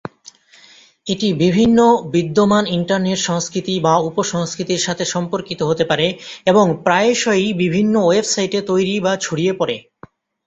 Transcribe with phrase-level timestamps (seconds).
[1.07, 1.79] এটি বিভিন্ন
[2.13, 6.07] বিদ্যমান ইন্টারনেট সংস্কৃতি বা উপ-সংস্কৃতির সাথে সম্পর্কিত হতে পারে,
[6.45, 9.75] এবং প্রায়শই বিভিন্ন ওয়েবসাইটে তৈরি বা ছড়িয়ে পড়ে।